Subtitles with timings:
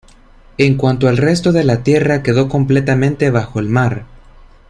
[0.57, 4.07] En cuanto al resto de la tierra quedó completamente bajo el mar.